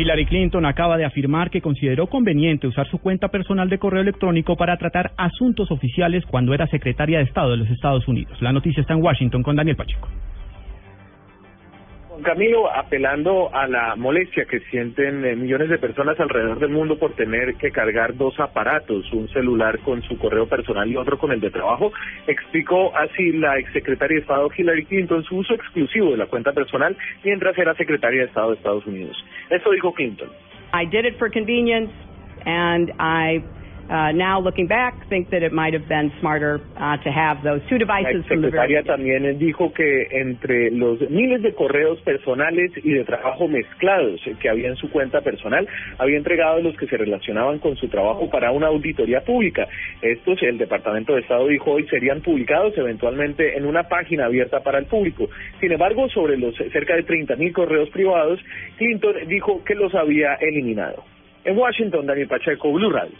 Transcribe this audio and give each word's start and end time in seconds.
Hillary 0.00 0.24
Clinton 0.24 0.64
acaba 0.64 0.96
de 0.96 1.04
afirmar 1.04 1.50
que 1.50 1.60
consideró 1.60 2.06
conveniente 2.06 2.66
usar 2.66 2.88
su 2.88 2.96
cuenta 2.98 3.28
personal 3.28 3.68
de 3.68 3.78
correo 3.78 4.00
electrónico 4.00 4.56
para 4.56 4.78
tratar 4.78 5.12
asuntos 5.18 5.70
oficiales 5.70 6.24
cuando 6.24 6.54
era 6.54 6.66
secretaria 6.68 7.18
de 7.18 7.24
Estado 7.24 7.50
de 7.50 7.58
los 7.58 7.68
Estados 7.68 8.08
Unidos. 8.08 8.40
La 8.40 8.50
noticia 8.50 8.80
está 8.80 8.94
en 8.94 9.02
Washington 9.02 9.42
con 9.42 9.56
Daniel 9.56 9.76
Pacheco. 9.76 10.08
Camilo, 12.22 12.70
apelando 12.70 13.54
a 13.54 13.66
la 13.66 13.94
molestia 13.96 14.44
que 14.44 14.60
sienten 14.70 15.24
eh, 15.24 15.36
millones 15.36 15.68
de 15.68 15.78
personas 15.78 16.18
alrededor 16.18 16.58
del 16.58 16.70
mundo 16.70 16.98
por 16.98 17.14
tener 17.14 17.54
que 17.54 17.70
cargar 17.70 18.16
dos 18.16 18.38
aparatos, 18.40 19.10
un 19.12 19.28
celular 19.28 19.78
con 19.80 20.02
su 20.02 20.18
correo 20.18 20.46
personal 20.46 20.90
y 20.90 20.96
otro 20.96 21.18
con 21.18 21.30
el 21.32 21.40
de 21.40 21.50
trabajo, 21.50 21.92
explicó 22.26 22.94
así 22.96 23.32
la 23.32 23.58
exsecretaria 23.58 24.16
de 24.16 24.22
Estado 24.22 24.50
Hillary 24.54 24.84
Clinton 24.86 25.22
su 25.24 25.36
uso 25.36 25.54
exclusivo 25.54 26.10
de 26.10 26.16
la 26.16 26.26
cuenta 26.26 26.52
personal 26.52 26.96
mientras 27.24 27.56
era 27.56 27.74
secretaria 27.74 28.22
de 28.22 28.26
Estado 28.26 28.50
de 28.50 28.56
Estados 28.56 28.86
Unidos. 28.86 29.16
Esto 29.48 29.70
dijo 29.70 29.94
Clinton. 29.94 30.28
I 30.74 30.86
did 30.86 31.04
it 31.04 31.16
for 31.16 31.30
convenience 31.30 31.92
and 32.44 32.92
I 32.98 33.42
Uh, 33.90 34.12
now, 34.12 34.38
looking 34.40 34.68
back, 34.68 34.94
think 35.08 35.30
that 35.30 35.42
it 35.42 35.52
might 35.52 35.74
have 35.74 35.88
been 35.88 36.12
smarter 36.20 36.60
uh, 36.78 36.96
to 37.02 37.10
have 37.10 37.42
those 37.42 37.60
two 37.68 37.76
devices. 37.76 38.22
La 38.30 38.36
secretaria 38.36 38.84
también 38.84 39.36
dijo 39.36 39.72
que 39.72 40.06
entre 40.12 40.70
los 40.70 41.00
miles 41.10 41.42
de 41.42 41.52
correos 41.54 42.00
personales 42.02 42.70
y 42.84 42.92
de 42.92 43.04
trabajo 43.04 43.48
mezclados 43.48 44.20
que 44.38 44.48
había 44.48 44.68
en 44.68 44.76
su 44.76 44.90
cuenta 44.90 45.22
personal, 45.22 45.66
había 45.98 46.18
entregado 46.18 46.62
los 46.62 46.76
que 46.76 46.86
se 46.86 46.96
relacionaban 46.96 47.58
con 47.58 47.74
su 47.74 47.88
trabajo 47.88 48.30
para 48.30 48.52
una 48.52 48.68
auditoría 48.68 49.22
pública. 49.22 49.66
Estos, 50.00 50.40
el 50.44 50.56
Departamento 50.56 51.14
de 51.14 51.22
Estado 51.22 51.48
dijo 51.48 51.72
hoy, 51.72 51.84
serían 51.88 52.20
publicados 52.20 52.78
eventualmente 52.78 53.56
en 53.58 53.66
una 53.66 53.88
página 53.88 54.26
abierta 54.26 54.60
para 54.60 54.78
el 54.78 54.86
público. 54.86 55.28
Sin 55.58 55.72
embargo, 55.72 56.08
sobre 56.10 56.36
los 56.36 56.54
cerca 56.54 56.94
de 56.94 57.02
30 57.02 57.34
mil 57.34 57.52
correos 57.52 57.90
privados, 57.90 58.38
Clinton 58.78 59.16
dijo 59.26 59.64
que 59.64 59.74
los 59.74 59.92
había 59.96 60.34
eliminado. 60.34 61.02
En 61.42 61.58
Washington, 61.58 62.06
Daniel 62.06 62.28
Pacheco, 62.28 62.70
Blue 62.70 62.90
Radio. 62.90 63.16